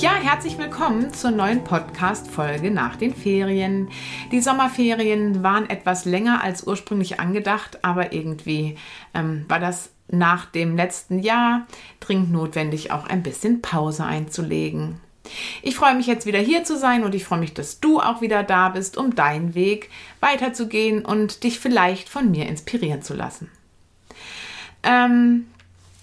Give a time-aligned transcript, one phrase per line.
[0.00, 3.90] Ja, herzlich willkommen zur neuen Podcast-Folge nach den Ferien.
[4.32, 8.78] Die Sommerferien waren etwas länger als ursprünglich angedacht, aber irgendwie
[9.12, 11.66] ähm, war das nach dem letzten Jahr
[12.00, 15.02] dringend notwendig, auch ein bisschen Pause einzulegen.
[15.60, 18.22] Ich freue mich jetzt wieder hier zu sein und ich freue mich, dass du auch
[18.22, 23.50] wieder da bist, um deinen Weg weiterzugehen und dich vielleicht von mir inspirieren zu lassen.
[24.82, 25.44] Ähm,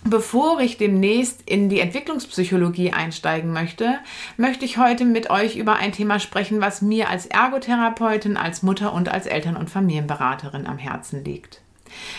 [0.09, 3.99] Bevor ich demnächst in die Entwicklungspsychologie einsteigen möchte,
[4.37, 8.93] möchte ich heute mit euch über ein Thema sprechen, was mir als Ergotherapeutin, als Mutter
[8.93, 11.59] und als Eltern- und Familienberaterin am Herzen liegt.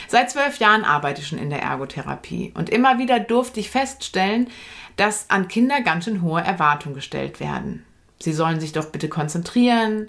[0.06, 4.48] Seit zwölf Jahren arbeite ich schon in der Ergotherapie und immer wieder durfte ich feststellen,
[4.96, 7.86] dass an Kinder ganz schön hohe Erwartungen gestellt werden.
[8.20, 10.08] Sie sollen sich doch bitte konzentrieren,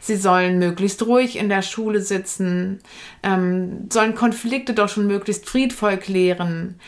[0.00, 2.80] sie sollen möglichst ruhig in der Schule sitzen,
[3.22, 6.80] ähm, sollen Konflikte doch schon möglichst friedvoll klären,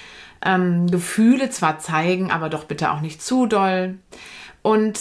[0.44, 3.98] ähm, Gefühle zwar zeigen, aber doch bitte auch nicht zu doll.
[4.62, 5.00] Und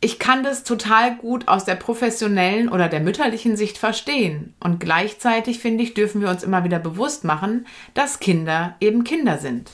[0.00, 4.54] ich kann das total gut aus der professionellen oder der mütterlichen Sicht verstehen.
[4.60, 9.38] Und gleichzeitig finde ich, dürfen wir uns immer wieder bewusst machen, dass Kinder eben Kinder
[9.38, 9.70] sind.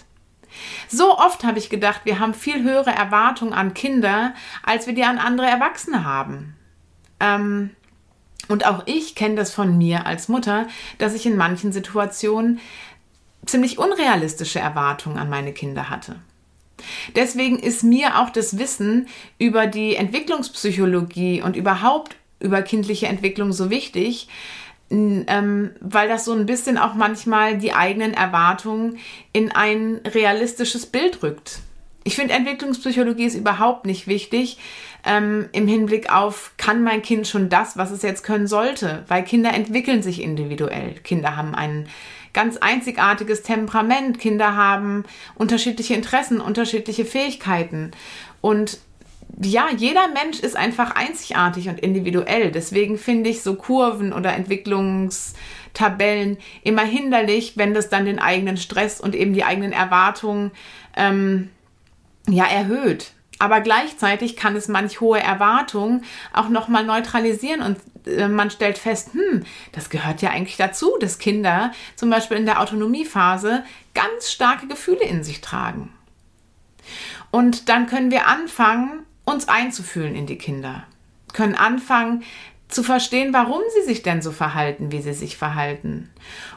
[0.88, 5.04] So oft habe ich gedacht, wir haben viel höhere Erwartungen an Kinder, als wir die
[5.04, 6.54] an andere Erwachsene haben.
[7.18, 7.70] Ähm,
[8.48, 10.66] und auch ich kenne das von mir als Mutter,
[10.98, 12.58] dass ich in manchen Situationen
[13.50, 16.16] ziemlich unrealistische Erwartungen an meine Kinder hatte.
[17.14, 23.70] Deswegen ist mir auch das Wissen über die Entwicklungspsychologie und überhaupt über kindliche Entwicklung so
[23.70, 24.28] wichtig,
[24.90, 28.98] ähm, weil das so ein bisschen auch manchmal die eigenen Erwartungen
[29.32, 31.60] in ein realistisches Bild rückt.
[32.02, 34.58] Ich finde, Entwicklungspsychologie ist überhaupt nicht wichtig
[35.04, 39.04] ähm, im Hinblick auf, kann mein Kind schon das, was es jetzt können sollte?
[39.06, 40.94] Weil Kinder entwickeln sich individuell.
[41.04, 41.88] Kinder haben ein
[42.32, 44.18] ganz einzigartiges Temperament.
[44.18, 45.04] Kinder haben
[45.34, 47.90] unterschiedliche Interessen, unterschiedliche Fähigkeiten.
[48.40, 48.78] Und
[49.42, 52.50] ja, jeder Mensch ist einfach einzigartig und individuell.
[52.50, 59.00] Deswegen finde ich so Kurven oder Entwicklungstabellen immer hinderlich, wenn das dann den eigenen Stress
[59.00, 60.50] und eben die eigenen Erwartungen
[60.96, 61.50] ähm,
[62.28, 63.12] ja erhöht.
[63.40, 69.14] Aber gleichzeitig kann es manch hohe Erwartungen auch nochmal neutralisieren und äh, man stellt fest,
[69.14, 73.64] hm, das gehört ja eigentlich dazu, dass Kinder zum Beispiel in der Autonomiephase
[73.94, 75.90] ganz starke Gefühle in sich tragen.
[77.30, 80.84] Und dann können wir anfangen, uns einzufühlen in die Kinder,
[81.32, 82.24] können anfangen
[82.68, 86.10] zu verstehen, warum sie sich denn so verhalten, wie sie sich verhalten.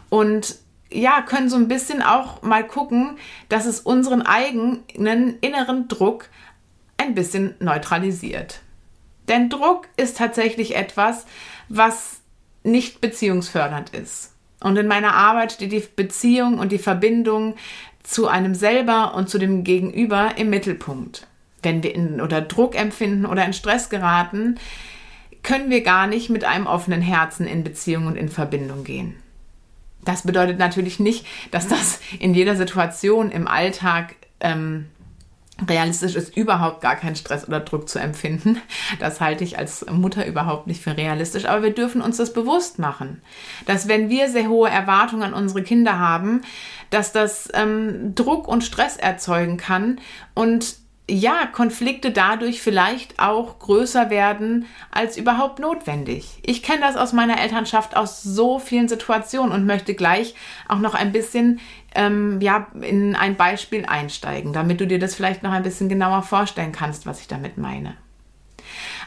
[0.10, 0.58] Und
[0.92, 3.18] ja, können so ein bisschen auch mal gucken,
[3.48, 6.30] dass es unseren eigenen inneren Druck
[6.98, 8.62] ein bisschen neutralisiert.
[9.28, 11.26] Denn Druck ist tatsächlich etwas,
[11.70, 12.22] was
[12.64, 14.34] nicht beziehungsfördernd ist.
[14.62, 17.56] Und in meiner Arbeit steht die Beziehung und die Verbindung
[18.04, 21.28] zu einem selber und zu dem Gegenüber im Mittelpunkt
[21.64, 24.60] wenn wir in oder Druck empfinden oder in Stress geraten,
[25.42, 29.16] können wir gar nicht mit einem offenen Herzen in Beziehung und in Verbindung gehen.
[30.06, 34.88] Das bedeutet natürlich nicht, dass das in jeder Situation im Alltag ähm,
[35.68, 38.62] realistisch ist, überhaupt gar keinen Stress oder Druck zu empfinden.
[39.00, 41.46] Das halte ich als Mutter überhaupt nicht für realistisch.
[41.46, 43.22] Aber wir dürfen uns das bewusst machen,
[43.66, 46.42] dass wenn wir sehr hohe Erwartungen an unsere Kinder haben,
[46.90, 50.00] dass das ähm, Druck und Stress erzeugen kann
[50.34, 56.40] und ja, Konflikte dadurch vielleicht auch größer werden als überhaupt notwendig.
[56.44, 60.34] Ich kenne das aus meiner Elternschaft aus so vielen Situationen und möchte gleich
[60.70, 61.60] auch noch ein bisschen
[61.94, 66.24] ähm, ja, in ein Beispiel einsteigen, damit du dir das vielleicht noch ein bisschen genauer
[66.24, 67.98] vorstellen kannst, was ich damit meine.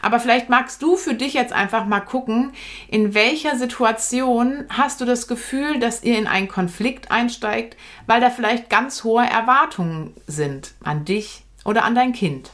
[0.03, 2.53] Aber vielleicht magst du für dich jetzt einfach mal gucken,
[2.89, 7.77] in welcher Situation hast du das Gefühl, dass ihr in einen Konflikt einsteigt,
[8.07, 12.51] weil da vielleicht ganz hohe Erwartungen sind an dich, oder an dein Kind.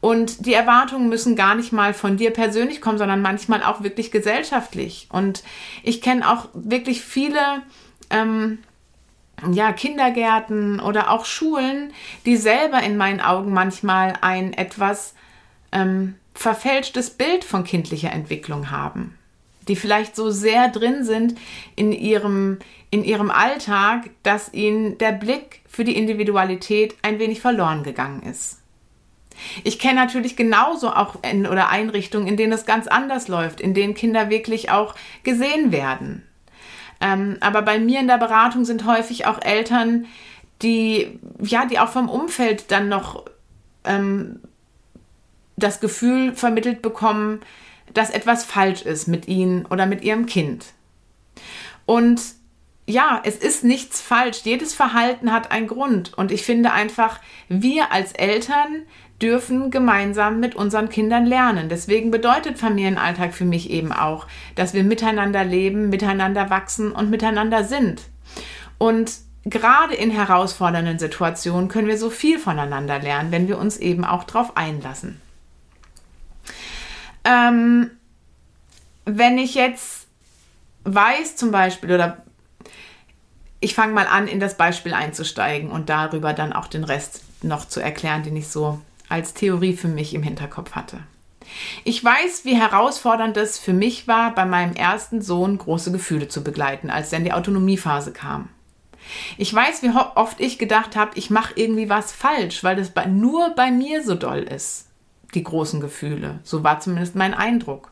[0.00, 4.10] Und die Erwartungen müssen gar nicht mal von dir persönlich kommen, sondern manchmal auch wirklich
[4.10, 5.08] gesellschaftlich.
[5.12, 5.44] Und
[5.84, 7.62] ich kenne auch wirklich viele
[8.10, 8.58] ähm,
[9.52, 11.92] ja, Kindergärten oder auch Schulen,
[12.26, 15.14] die selber in meinen Augen manchmal ein etwas
[15.70, 19.16] ähm, verfälschtes Bild von kindlicher Entwicklung haben.
[19.68, 21.38] Die vielleicht so sehr drin sind
[21.76, 22.58] in ihrem,
[22.90, 28.58] in ihrem Alltag, dass ihnen der Blick für die Individualität ein wenig verloren gegangen ist.
[29.64, 33.74] Ich kenne natürlich genauso auch in, oder Einrichtungen, in denen es ganz anders läuft, in
[33.74, 36.22] denen Kinder wirklich auch gesehen werden.
[37.00, 40.06] Ähm, aber bei mir in der Beratung sind häufig auch Eltern,
[40.62, 43.24] die ja, die auch vom Umfeld dann noch
[43.84, 44.40] ähm,
[45.56, 47.40] das Gefühl vermittelt bekommen,
[47.94, 50.66] dass etwas falsch ist mit ihnen oder mit ihrem Kind.
[51.86, 52.20] Und
[52.86, 54.40] ja, es ist nichts falsch.
[54.44, 56.12] Jedes Verhalten hat einen Grund.
[56.14, 58.82] Und ich finde einfach, wir als Eltern
[59.20, 61.68] dürfen gemeinsam mit unseren Kindern lernen.
[61.68, 67.62] Deswegen bedeutet Familienalltag für mich eben auch, dass wir miteinander leben, miteinander wachsen und miteinander
[67.62, 68.02] sind.
[68.78, 69.12] Und
[69.44, 74.24] gerade in herausfordernden Situationen können wir so viel voneinander lernen, wenn wir uns eben auch
[74.24, 75.20] darauf einlassen.
[77.24, 77.90] Ähm,
[79.04, 80.06] wenn ich jetzt
[80.84, 82.22] weiß zum Beispiel oder
[83.60, 87.66] ich fange mal an, in das Beispiel einzusteigen und darüber dann auch den Rest noch
[87.66, 90.98] zu erklären, den ich so als Theorie für mich im Hinterkopf hatte.
[91.84, 96.42] Ich weiß, wie herausfordernd es für mich war, bei meinem ersten Sohn große Gefühle zu
[96.42, 98.48] begleiten, als dann die Autonomiephase kam.
[99.36, 103.50] Ich weiß, wie oft ich gedacht habe, ich mache irgendwie was falsch, weil das nur
[103.50, 104.86] bei mir so doll ist,
[105.34, 106.40] die großen Gefühle.
[106.44, 107.90] So war zumindest mein Eindruck.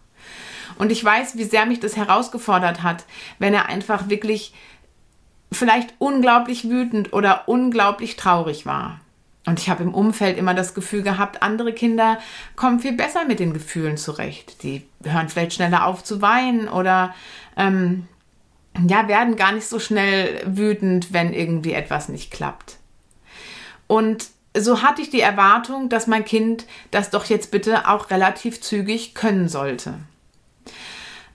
[0.79, 3.05] Und ich weiß, wie sehr mich das herausgefordert hat,
[3.39, 4.55] wenn er einfach wirklich
[5.53, 9.01] vielleicht unglaublich wütend oder unglaublich traurig war.
[9.47, 12.19] Und ich habe im Umfeld immer das Gefühl gehabt, andere Kinder
[12.57, 14.63] kommen viel besser mit den Gefühlen zurecht.
[14.63, 17.15] Die hören vielleicht schneller auf zu weinen oder
[17.57, 18.07] ähm,
[18.89, 22.79] ja, werden gar nicht so schnell wütend, wenn irgendwie etwas nicht klappt.
[23.87, 28.61] Und so hatte ich die Erwartung, dass mein Kind das doch jetzt bitte auch relativ
[28.61, 29.95] zügig können sollte.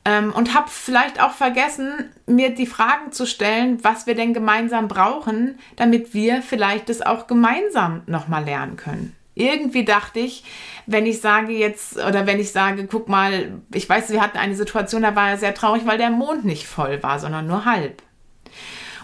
[0.03, 4.87] Ähm, und habe vielleicht auch vergessen, mir die Fragen zu stellen, was wir denn gemeinsam
[4.87, 9.15] brauchen, damit wir vielleicht das auch gemeinsam nochmal lernen können.
[9.33, 10.45] Irgendwie dachte ich,
[10.85, 14.55] wenn ich sage jetzt, oder wenn ich sage, guck mal, ich weiß, wir hatten eine
[14.55, 18.01] Situation, da war er sehr traurig, weil der Mond nicht voll war, sondern nur halb.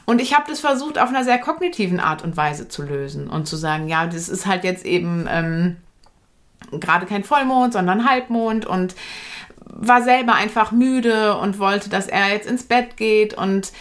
[0.05, 3.47] Und ich habe das versucht, auf einer sehr kognitiven Art und Weise zu lösen und
[3.47, 5.77] zu sagen, ja, das ist halt jetzt eben ähm,
[6.71, 8.95] gerade kein Vollmond, sondern Halbmond und
[9.65, 13.33] war selber einfach müde und wollte, dass er jetzt ins Bett geht.
[13.33, 13.71] Und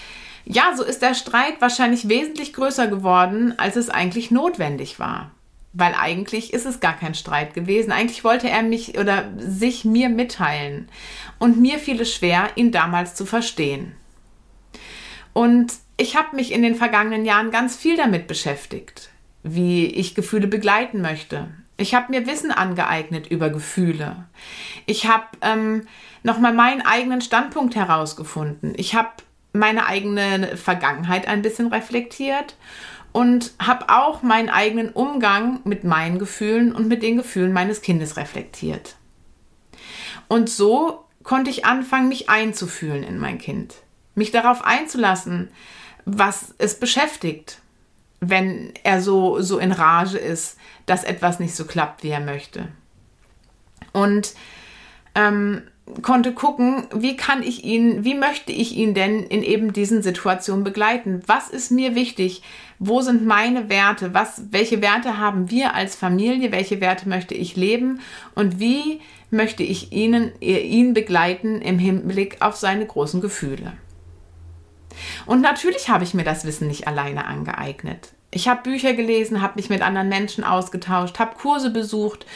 [0.45, 5.31] ja, so ist der Streit wahrscheinlich wesentlich größer geworden, als es eigentlich notwendig war.
[5.73, 7.93] Weil eigentlich ist es gar kein Streit gewesen.
[7.93, 10.89] Eigentlich wollte er mich oder sich mir mitteilen.
[11.39, 13.93] Und mir fiel es schwer, ihn damals zu verstehen.
[15.33, 19.11] Und ich habe mich in den vergangenen Jahren ganz viel damit beschäftigt,
[19.43, 21.49] wie ich Gefühle begleiten möchte,
[21.81, 24.27] ich habe mir Wissen angeeignet über Gefühle.
[24.85, 25.87] Ich habe ähm,
[26.23, 28.75] nochmal meinen eigenen Standpunkt herausgefunden.
[28.77, 29.09] Ich habe
[29.55, 32.55] meine eigene Vergangenheit ein bisschen reflektiert
[33.13, 38.19] und habe auch meinen eigenen Umgang mit meinen Gefühlen und mit den Gefühlen meines Kindes
[38.19, 38.97] reflektiert.
[40.29, 43.77] Und so konnte ich anfangen, mich einzufühlen in mein Kind,
[44.15, 45.49] mich darauf einzulassen,
[46.05, 47.61] was es beschäftigt,
[48.21, 52.69] wenn er so, so in Rage ist, dass etwas nicht so klappt, wie er möchte.
[53.93, 54.35] Und
[55.15, 55.63] ähm,
[56.03, 60.65] konnte gucken, wie kann ich ihn, wie möchte ich ihn denn in eben diesen Situationen
[60.65, 61.23] begleiten?
[61.27, 62.43] Was ist mir wichtig?
[62.79, 64.15] Wo sind meine Werte?
[64.15, 66.53] Was, welche Werte haben wir als Familie?
[66.53, 68.01] Welche Werte möchte ich leben?
[68.35, 73.73] Und wie möchte ich ihnen, ihn begleiten im Hinblick auf seine großen Gefühle?
[75.27, 78.13] Und natürlich habe ich mir das Wissen nicht alleine angeeignet.
[78.33, 82.27] Ich habe Bücher gelesen, habe mich mit anderen Menschen ausgetauscht, habe Kurse besucht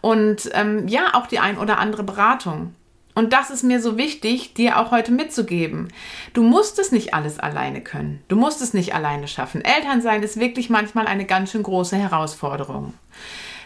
[0.00, 2.74] und ähm, ja, auch die ein oder andere Beratung.
[3.14, 5.88] Und das ist mir so wichtig, dir auch heute mitzugeben.
[6.32, 8.22] Du musst es nicht alles alleine können.
[8.28, 9.62] Du musst es nicht alleine schaffen.
[9.64, 12.94] Elternsein ist wirklich manchmal eine ganz schön große Herausforderung.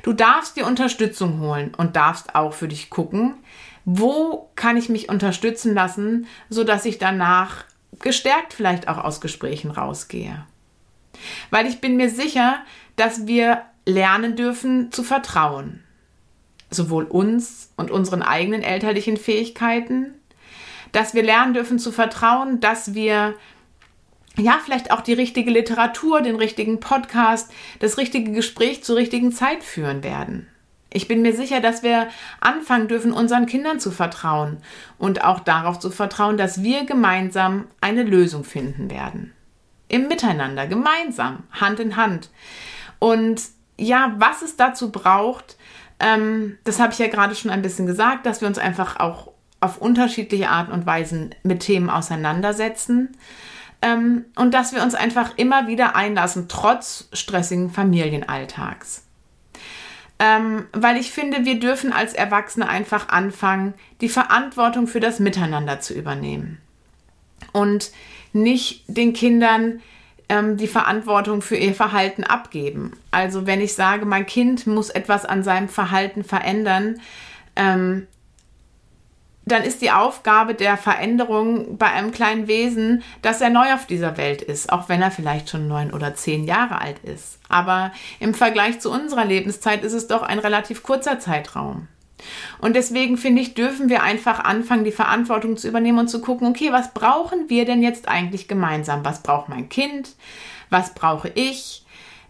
[0.03, 3.35] Du darfst dir Unterstützung holen und darfst auch für dich gucken,
[3.85, 7.65] wo kann ich mich unterstützen lassen, sodass ich danach
[8.01, 10.47] gestärkt vielleicht auch aus Gesprächen rausgehe.
[11.51, 12.59] Weil ich bin mir sicher,
[12.97, 15.83] dass wir lernen dürfen zu vertrauen.
[16.71, 20.15] Sowohl uns und unseren eigenen elterlichen Fähigkeiten,
[20.93, 23.35] dass wir lernen dürfen zu vertrauen, dass wir
[24.37, 29.63] ja, vielleicht auch die richtige Literatur, den richtigen Podcast, das richtige Gespräch zur richtigen Zeit
[29.63, 30.49] führen werden.
[30.95, 32.07] Ich bin mir sicher, dass wir
[32.41, 34.59] anfangen dürfen, unseren Kindern zu vertrauen
[34.97, 39.35] und auch darauf zu vertrauen, dass wir gemeinsam eine Lösung finden werden
[39.89, 42.31] im Miteinander, gemeinsam, Hand in Hand.
[43.01, 43.43] Und
[43.77, 45.57] ja, was es dazu braucht,
[45.99, 49.33] ähm, das habe ich ja gerade schon ein bisschen gesagt, dass wir uns einfach auch
[49.61, 53.17] auf unterschiedliche Arten und Weisen mit Themen auseinandersetzen
[53.83, 59.04] ähm, und dass wir uns einfach immer wieder einlassen, trotz stressigen Familienalltags.
[60.19, 65.81] Ähm, weil ich finde, wir dürfen als Erwachsene einfach anfangen, die Verantwortung für das Miteinander
[65.81, 66.59] zu übernehmen.
[67.53, 67.91] Und
[68.33, 69.81] nicht den Kindern
[70.29, 72.93] ähm, die Verantwortung für ihr Verhalten abgeben.
[73.11, 77.01] Also wenn ich sage, mein Kind muss etwas an seinem Verhalten verändern,
[77.57, 78.07] ähm,
[79.47, 84.17] dann ist die Aufgabe der Veränderung bei einem kleinen Wesen, dass er neu auf dieser
[84.17, 87.39] Welt ist, auch wenn er vielleicht schon neun oder zehn Jahre alt ist.
[87.49, 91.89] Aber im Vergleich zu unserer Lebenszeit ist es doch ein relativ kurzer Zeitraum.
[92.59, 96.49] Und deswegen finde ich, dürfen wir einfach anfangen, die Verantwortung zu übernehmen und zu gucken,
[96.49, 99.05] okay, was brauchen wir denn jetzt eigentlich gemeinsam?
[99.05, 100.15] Was braucht mein Kind?
[100.71, 101.84] Was brauche ich?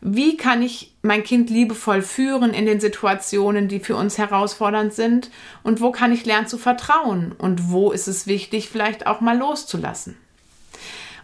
[0.07, 5.31] Wie kann ich mein Kind liebevoll führen in den Situationen, die für uns herausfordernd sind?
[5.63, 7.33] Und wo kann ich lernen zu vertrauen?
[7.33, 10.19] Und wo ist es wichtig, vielleicht auch mal loszulassen?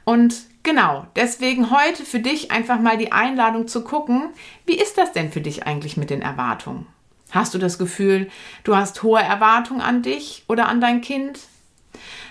[0.04, 4.30] Und genau, deswegen heute für dich einfach mal die Einladung zu gucken,
[4.64, 6.86] wie ist das denn für dich eigentlich mit den Erwartungen?
[7.32, 8.30] Hast du das Gefühl,
[8.64, 11.40] du hast hohe Erwartungen an dich oder an dein Kind?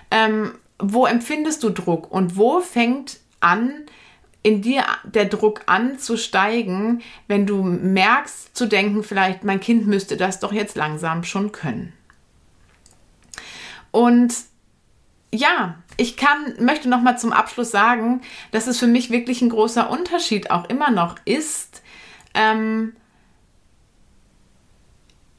[0.10, 3.86] Ähm, wo empfindest du Druck und wo fängt an,
[4.42, 10.40] in dir der Druck anzusteigen, wenn du merkst zu denken, vielleicht mein Kind müsste das
[10.40, 11.94] doch jetzt langsam schon können.
[13.92, 14.34] Und
[15.34, 19.50] ja, ich kann, möchte noch mal zum Abschluss sagen, dass es für mich wirklich ein
[19.50, 21.82] großer Unterschied auch immer noch ist,
[22.34, 22.94] ähm,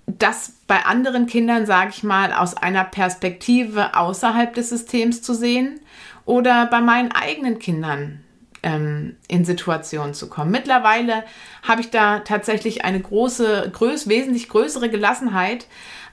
[0.07, 5.81] das bei anderen Kindern, sage ich mal, aus einer Perspektive außerhalb des Systems zu sehen
[6.25, 8.23] oder bei meinen eigenen Kindern
[8.63, 10.51] ähm, in Situationen zu kommen.
[10.51, 11.25] Mittlerweile
[11.63, 15.67] habe ich da tatsächlich eine große, größ, wesentlich größere Gelassenheit,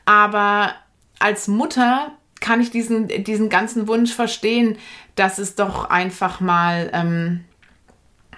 [0.05, 0.73] aber
[1.19, 4.77] als Mutter kann ich diesen, diesen ganzen Wunsch verstehen,
[5.15, 7.43] dass es doch einfach mal, ähm,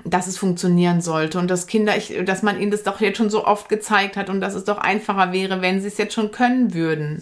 [0.06, 3.30] dass es funktionieren sollte und dass Kinder, ich, dass man ihnen das doch jetzt schon
[3.30, 6.32] so oft gezeigt hat und dass es doch einfacher wäre, wenn sie es jetzt schon
[6.32, 7.22] können würden.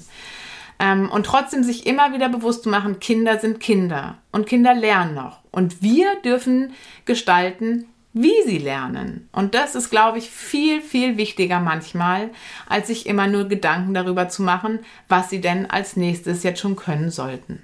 [0.80, 5.16] Ähm, und trotzdem sich immer wieder bewusst zu machen, Kinder sind Kinder und Kinder lernen
[5.16, 5.40] noch.
[5.52, 6.74] Und wir dürfen
[7.06, 9.30] gestalten, wie sie lernen.
[9.32, 12.30] Und das ist, glaube ich, viel, viel wichtiger manchmal,
[12.68, 16.76] als sich immer nur Gedanken darüber zu machen, was sie denn als nächstes jetzt schon
[16.76, 17.64] können sollten.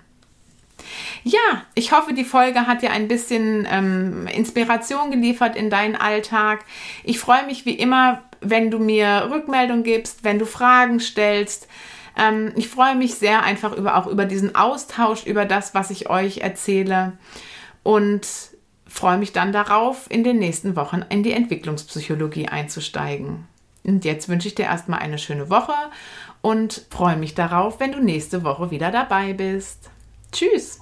[1.23, 6.65] Ja, ich hoffe, die Folge hat dir ein bisschen ähm, Inspiration geliefert in deinen Alltag.
[7.03, 11.67] Ich freue mich wie immer, wenn du mir Rückmeldung gibst, wenn du Fragen stellst.
[12.17, 16.09] Ähm, ich freue mich sehr einfach über, auch über diesen Austausch, über das, was ich
[16.09, 17.13] euch erzähle
[17.83, 18.27] und
[18.87, 23.47] freue mich dann darauf, in den nächsten Wochen in die Entwicklungspsychologie einzusteigen.
[23.83, 25.73] Und jetzt wünsche ich dir erstmal eine schöne Woche
[26.41, 29.89] und freue mich darauf, wenn du nächste Woche wieder dabei bist.
[30.31, 30.79] Tschüss!